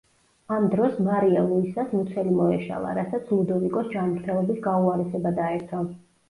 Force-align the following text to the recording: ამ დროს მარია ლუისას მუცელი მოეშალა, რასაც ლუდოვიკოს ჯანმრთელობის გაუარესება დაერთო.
ამ 0.53 0.63
დროს 0.69 0.95
მარია 1.07 1.43
ლუისას 1.49 1.93
მუცელი 1.97 2.33
მოეშალა, 2.37 2.95
რასაც 3.01 3.29
ლუდოვიკოს 3.35 3.93
ჯანმრთელობის 3.93 4.65
გაუარესება 4.65 5.37
დაერთო. 5.43 5.85